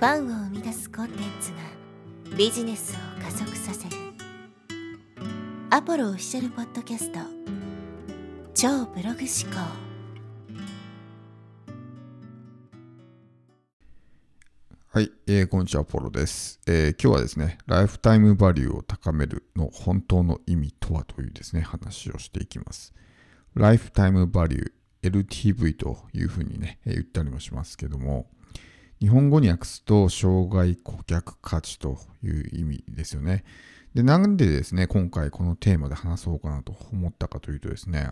[0.00, 3.96] ファンを生み出すコンテンツがビジネスを加速させる。
[5.68, 7.18] アポロオフィシャルポッドキャスト。
[8.54, 9.60] 超ブログ思考。
[14.88, 22.94] はい、えー、こんにちは、ポロです、えー、今日はですね、ライフタイムバリューを高めるの本当の意味とはというですね、話をしていきます。
[23.54, 28.30] ライフタイムバリュー、LTV というふうにね、言ったりもしますけども、
[29.00, 33.44] 日本語に訳すと、障害顧客価値という意味ですよね。
[33.94, 38.10] で、なんでですね、今回このテーマで話そうかなと思ったかというとですね、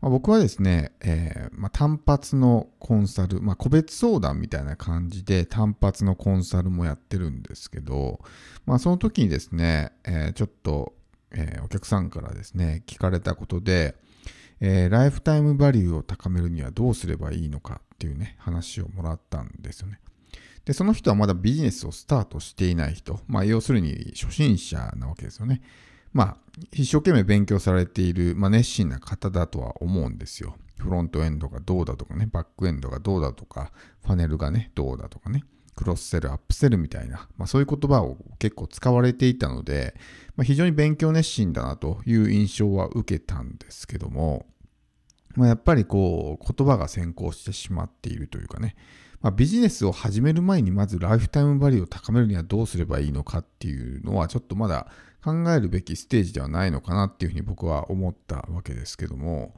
[0.00, 8.20] まあ、僕はですね、えー、まあ、単発のコンサル、まあ、個別相談みたいな感じで単発のコンサルもやってるんですけど、
[8.64, 10.94] まあ、その時にですね、えー、ちょっと、
[11.32, 13.96] えー、お客さんからですね、聞かれたことで、
[14.60, 20.00] えライフタイムバリューを高めるにはどうすればいいのかっていうね、話をもらったんですよね。
[20.64, 25.62] で、その人はまだビジネスをスタートしていない人、まあ、要するに初心者なわけですよね。
[26.12, 26.36] まあ、
[26.72, 30.56] 一生懸命勉強されている、まあ、熱心な方だとは思うんですよ。
[30.78, 33.70] フロントエンドがどうだとかね、バックエンドがどうだとか、
[34.02, 35.44] ファネルがね、どうだとかね、
[35.76, 39.94] クロスセル、アップセルみたいな、まあ、そういう言葉を結構使われていたので、
[40.34, 44.46] まあ、非常に勉強熱心だなという印象は受けたんですけども、
[45.36, 48.74] まあ、やっぱりこう言葉が先行してしまっているというかね、
[49.20, 54.88] まあ、ビジネスを始める前にまずライフタイムバリューを高めるにはどうすればいいのかっていうのはちょっとまだ
[55.22, 59.54] 考えるべきステージではないのかなっていうふうに僕は思ったわけですけども、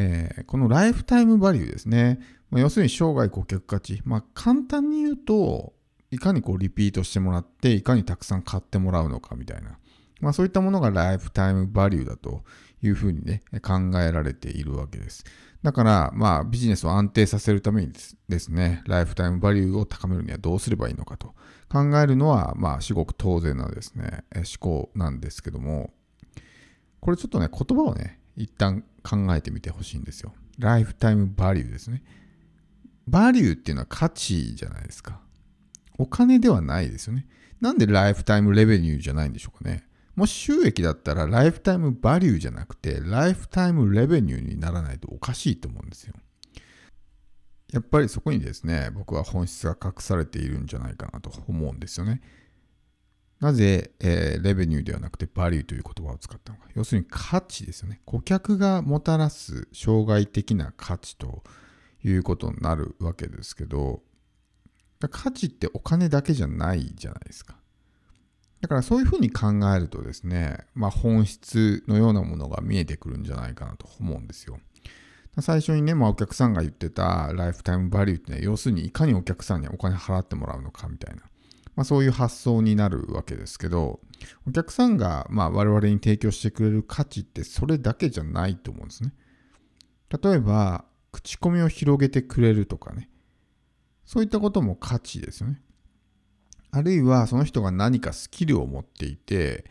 [0.00, 5.72] えー、このライフタイムバリューですね、まあ、要するに生涯顧客価値、まあ、簡単に言うと
[6.12, 9.76] いかにこうリピートしてもらっていかにたくさん買ってもらうのかみたいな、
[10.20, 12.44] まあ、そういったものがライフタイムバリューだと
[12.80, 15.24] いうふうにね、考えられているわけです。
[15.64, 17.92] だから、まあ、ビジネスを安定させるために
[18.28, 21.34] ですね、ライフタイムバリューを高めるにはどうすればいいのかと。
[21.68, 25.92] 考えるのは、まあ、至極当然なですね、思考なんですけども、
[27.00, 30.32] これちょっとね、言葉をね、一旦考えてみてほしいんですよ。
[30.58, 32.02] ライフタイムバリューですね。
[33.08, 35.20] バリューっていうのは価値じゃないですか。
[35.98, 37.26] お金ではないですよね。
[37.60, 39.84] なんでライフタイムレベニューじゃないんでしょうかね。
[40.14, 46.14] もし収益だったらライフタイムバリューじゃなくてライフタイムレベニューにならないとおかしいと思うんですよ。
[47.72, 52.20] やっぱりそこにですね、僕は本質が隠されているんじゃないかなと思うんですよね。
[53.40, 56.66] なぜ、えー、レベニューではなくてバリューという言葉を使ったのか。
[56.74, 58.00] 要するに価値ですよね。
[58.04, 61.44] 顧客がもたらす障害的な価値と
[62.04, 64.02] いうことになるわけですけど、
[65.10, 67.56] 価値ってお金だけじゃないじゃないですか。
[68.60, 74.58] だからそういうふうに考えるとですね、まあ、本質のようなものが見えてくるんじゃないかなと思うんですよ。
[75.40, 81.22] 最初にね、まあ、お客さんが言ってたライフタイムバリューってね、要するにいかにお客さんにお金払ってもらうのかみたいな、
[81.78, 84.00] まあ、そういう発想になるわけですけど、
[84.48, 89.14] お客さんがまあ我々に提供してくれる価値ってそれだけじゃないと思うんですね。
[90.10, 93.08] 例えば、口コミを広げてくれるとかね、
[94.06, 95.62] そういったことも価値ですよね。
[96.72, 99.64] あるいはその人が何かスキルを持っていて、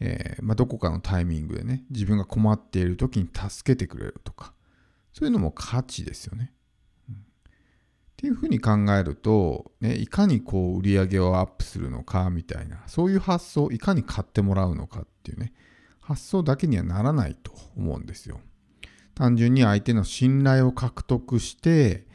[0.00, 4.52] えー、まあ、どこかのタイミングでね、自分が困っている時に助けてくれるとか、
[5.14, 6.52] そういうのも価値ですよね。
[8.24, 15.52] っていうふうに考えると、ね、いかにこう売り上げをアップするのかみたいな、そういう発想、いかに買ってもらうのかっていうね、
[16.00, 18.40] 発想だけにはならないと思うんですよ。
[19.14, 22.06] 単純に相手の信頼を獲得して、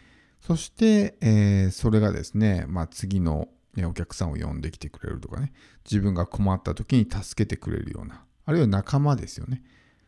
[0.42, 5.54] そして、えー、それがですね、まあ、次のね、お客さんを呼んできてくれるとかね、
[5.86, 9.62] 自分が困った時に助けてくれるような、あるいは仲間ですよね。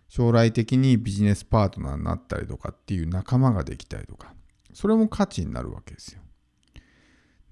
[0.10, 4.34] 将来的にビジネスパートナーになったりとかっていう仲間ができたりとか、
[4.74, 6.22] それも価値になるわけですよ。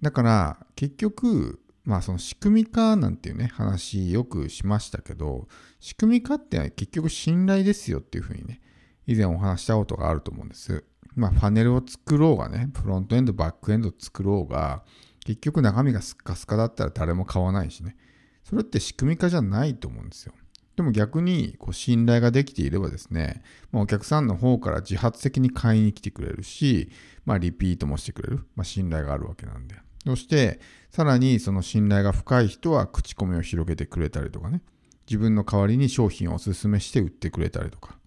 [0.02, 5.48] だから結局、まあその仕組み化なんていうね、話よくしましたけど、
[5.80, 8.62] 仕組み化って結局信頼ですよっていうふうにね、
[9.08, 10.84] 以前お話したことがあると思うんです。
[11.16, 14.84] まあパネルを作ろうがね、フロントエンド、バックエンド作ろうが、
[15.26, 17.96] 結局中身がスッカスカだったら誰も買わないしね。
[18.44, 20.34] それって仕組み化じゃないと思うんですよ。
[20.80, 23.44] でも逆にこう信頼ができていればですね、
[23.74, 26.90] まあ、お客さんの方から自発的に買いに来てくれるし、
[27.26, 29.76] まあ、リピートもしてくれる、まあ、信頼があるわけなんで。
[30.06, 34.62] そして、さらにその信頼が深い人は口コミを広げてくれたりとかね、
[35.06, 37.98] 自分の代わりに商品をお勧めして売ってくれたりとか、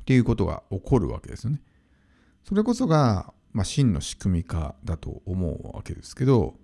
[0.00, 1.62] っていうことが起こるわけですよね。
[2.44, 6.54] それこそがまあ、真の仕組み化だと思うわけですけど、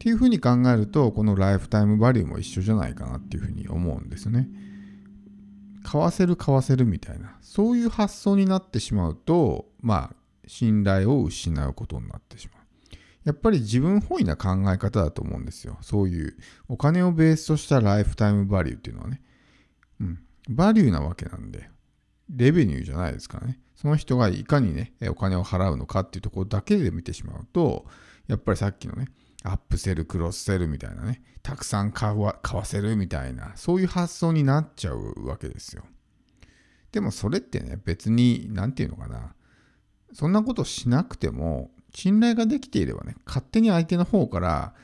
[0.00, 4.48] っていうふうに考えると、このライフタイムバリューも一緒じゃないかなっていうふうに思うんですよね。
[5.84, 10.16] 買わせる買わせるみたいな、そういう発想になってしまうと、まあ、
[10.46, 12.96] 信頼を失うことになってしまう。
[13.24, 15.76] やっぱり自分本位な考え方だと思うんですよ。
[15.82, 16.34] そういう
[16.68, 19.20] お金をベースとしたライフタイムバリューっていうのはね。
[20.00, 20.18] うん。
[20.48, 21.68] バリューなわけなんで、
[22.34, 23.60] レベニューじゃないですからね。
[23.76, 27.84] その人がいかにね、お金を払うのかっていうところだけで見てしまうと、
[28.28, 29.08] やっぱりさっきのね、
[29.42, 35.84] アップセル、クロスセルみたいなね、たくさん買わせるみたいな、そういう発想になっちゃうわけですよ。
[36.92, 39.34] でもそれってね、別に、なんていうのかな、
[40.12, 44.74] そんなことしなくても、信頼ができていればね、勝手に相手の方から、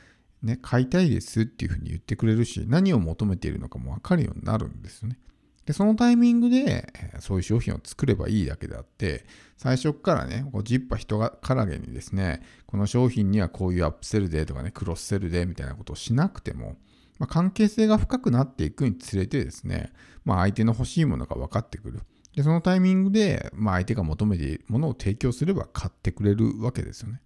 [0.42, 5.18] ね、買いたいですっていうふうに言ってくれるし、何を求めているのかもわかるようになるんですよね。
[5.66, 9.26] で、そのタイミングで、そういう商品を作ればいいだけであって、
[9.56, 16.76] 最初からね、こうジッパ人がからげにですね、この商品にはこういうアップセルでとかね、クロスセルでみたいなことをしなくても、
[17.18, 19.92] まあ、関係性が深くなっていくにつれてですね、
[20.24, 22.00] まあ、相手の欲しいものが分かってくる。
[22.36, 27.20] で、そのタイミングで、まあ、相手が求めているものを提供すれば買ってくれるわけですよね。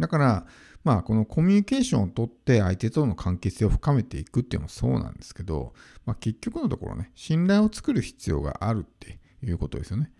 [0.00, 0.46] だから、
[0.82, 5.74] まあ、このコミュニケーションをとって相手との関係性を深めていくっていうのもそうなんですけど、
[6.06, 10.10] まあ、結局のところね、信頼を作る必要があるっていうことですよね。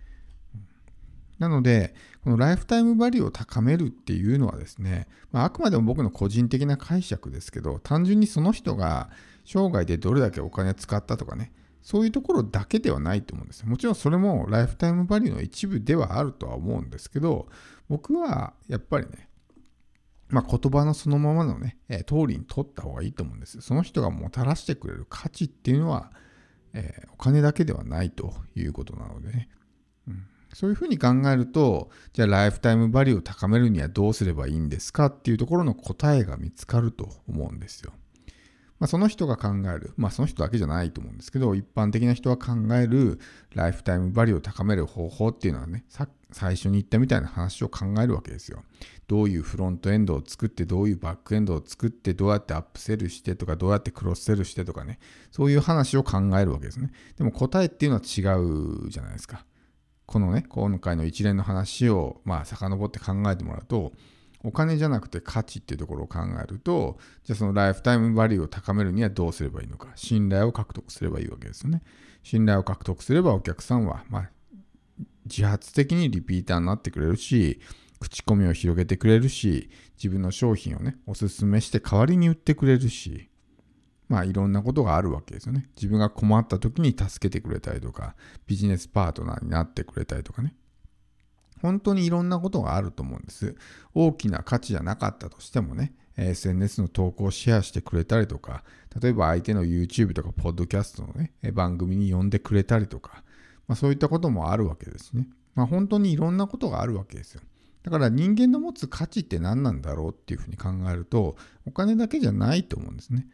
[1.38, 9.08] なので、このライフタイムバリューを高めるっていうのはですね、まあ、あくまでも僕の個人的な解釈ですけど、単純にその人が
[9.46, 13.68] 生涯でどれだけお金を使ったとかね、そういうところだけではないと思うんですよ。
[13.68, 17.48] もちろんそれもライフタイムバリューの一部ではあるとは思うんですけど、
[17.88, 19.29] 僕はやっぱりね、
[20.30, 23.60] まあ、言葉のそのままのね、えー、通りに取った方がいいと思うんです。
[23.60, 26.12] その人がもたらしてくれる価値っていうのは、
[26.72, 29.48] えー、お金だけではないということなのでね。
[30.08, 30.24] うん、
[30.54, 37.92] そういうふうに考えると、じゃあライフタイムバリューを高めるにはどうすればいいんですかっていうところの答えが見つかると思うんですよ。
[38.80, 43.20] まあ、その人が考える、まあ、その人だけじゃないと思うんですけど、一般的な人が考える
[43.54, 45.84] ライフタイムバリューを高める方法っていうのはね、
[46.32, 48.64] 最初に言ったみたいな話を考えるわけですよ。
[49.06, 54.98] どういうフロントエンドを作って、どういうバックエンドを作って、どうやってアップセルしてとか、どうやってクロスセルしてとかね、
[55.30, 56.90] そういう話を考えるわけですね。
[57.18, 58.22] でも答えっていうのは違
[58.86, 59.44] うじゃないですか。
[60.06, 63.92] このね、今回の一連の話を、まあ、遡って考えてもらうと、
[64.42, 69.88] お金じゃなくて価値っていうところを考えると、じゃあそのライフタイムバリューを高めるにはどうすればいいのか。
[69.94, 71.82] 信頼を獲得すればいいわけですよね。
[72.22, 74.30] 信頼を獲得すればお客さんは、まあ、
[75.26, 77.60] 自発的にリピーターになってくれるし、
[78.00, 83.28] 口コミを広げてくれるし、自分の商品をね、おすすめして代わりに売ってくれるし、
[84.08, 85.68] まあいろんなことがあるわけですよね。
[85.76, 88.16] 自分が困った時に助けてくれたりとか、
[88.46, 90.54] ビジネスパートナーになってくれたりとかね。
[91.60, 93.56] 本当にいろんなことがあると思うんです。
[93.94, 98.64] 大きな価値じゃなかったとしてもね、SNS の投稿をシェアしてくれたりとか、
[99.00, 103.22] 例えば相手の YouTube とか Podcast のね、番組に呼んでくれたりとか、
[103.68, 105.28] まあ、そういったこともあるわけですね。
[105.54, 107.42] まあ、本当にいろんなことがあるわけですよ。
[107.82, 111.36] だから人間の持つ価値って何なんだろうっていうふうに考えると、
[111.66, 113.26] お金だけじゃないと思うんですね。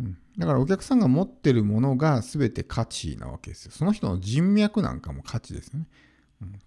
[0.00, 3.72] うん、だからお客さんが持ってるものが全て価値なわけですよ。
[3.72, 5.86] その人の人脈なんかも価値ですよね。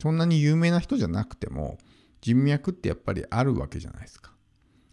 [0.01, 1.77] そんなに有名な人じゃなくても
[2.21, 4.31] 人脈ってやっぱりあるわけじゃないですか。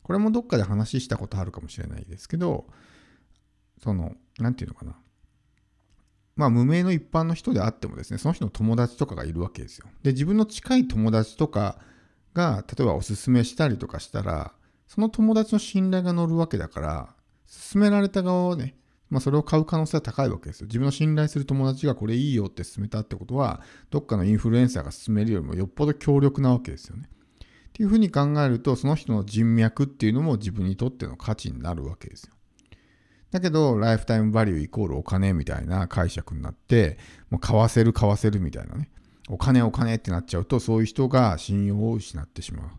[0.02, 2.66] これもどっかで話したことあるかもしれないですけど、
[3.82, 4.96] その、なんていうのかな。
[6.36, 9.86] まあ、無名の一般の人であってもですね、その人の友達とかがいるわけですよ。
[10.02, 11.78] で、自分の近い友達とか
[12.34, 14.52] が、例えばおすすめしたりとかしたら、
[14.88, 17.14] その友達の信頼が乗るわけだから、
[17.70, 18.74] 勧められた側はね、
[19.10, 20.66] まあ、それを買う可能性は高いわけですよ。
[20.68, 27.08] 自分の信頼する友達がこれいいよって勧めたってことは、どっかのインフルエンサーが勧めるよりもよっぽど強力なわけですよね。
[27.10, 32.34] っていうふうに考えると、その人の人脈っていうのも自分にとっての価値になるわけですよ。
[33.32, 36.98] だけど、ライフタイムバリューイコールお金みたいな解釈になって、
[37.30, 38.90] もう買わせる買わせるみたいなね。
[39.28, 42.70] お金お金ってなっちゃうと、そういう人が信用を失ってしまう。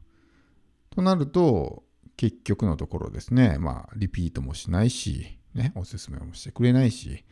[0.90, 1.84] となると、
[2.18, 7.24] 結局のところですね、まあ、リピートもしないし、ね、おすすめもしてくれないし、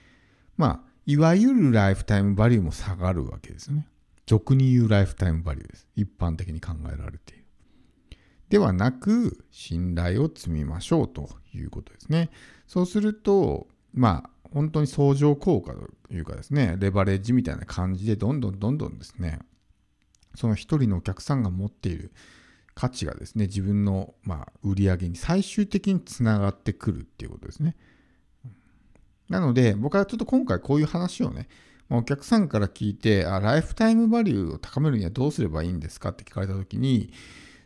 [0.57, 3.87] まあ、いわゆるライフタイムバリューも下がるわけですね。
[4.27, 5.87] 俗に言うライフタイムバリューです。
[5.95, 7.45] 一般的に考えられている。
[8.49, 12.29] ではなく、信頼を積みましょうということですね。
[12.67, 19.39] そうすると、まあ、本当に相乗効果というかですね、レバレッジみたいな感じで、どんどんどんどんですね、
[20.35, 22.11] その一人のお客さんが持っている
[22.73, 27.75] 価値がですね、自分の、まあ、売り上げに最終的につながってくるっていうことですね。
[29.29, 31.47] なので、僕はちょっと今回こういう話をね、
[31.89, 36.09] お客さんから聞いてあ、ライフタイムバリューを高めるにはどうすればいいんですか？
[36.09, 37.13] って聞かれたときに、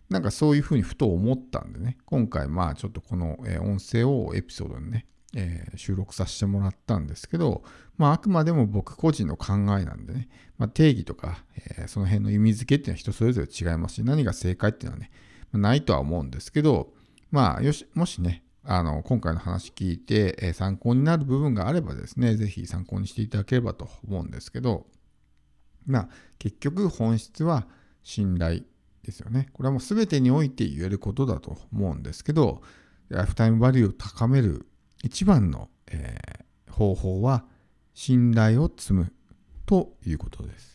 [0.10, 7.64] なんかそういうふうにふと思ったんでね、今回まあちょっとこの音声をエピソードにね、えー、収録させてもらったんですけど、
[7.98, 15.12] まああくまでも僕個人の考えなんでね、まあ、定義とか、えー、その辺の意味付けっていうのは人それぞれ違いますし、何が正解っていうのはね
[15.52, 16.94] ま、ないとは思うんですけど、
[17.32, 24.88] まあ、よし、もしね、あの、今回の話聞いて、え、参考になる部分があればですね、ぜひ参考にしていただければと思うんですけど、
[25.86, 27.68] まあ、結局本質は
[28.04, 28.62] 信頼
[29.04, 29.50] ですよね。
[29.52, 32.62] これはもう全てにおいて言えることだと思うんですけど、
[33.10, 34.66] ライフタイムバリューを高める
[35.04, 37.44] 一番の、えー、方法は
[37.94, 39.12] 信頼を積む
[39.66, 40.73] ということです。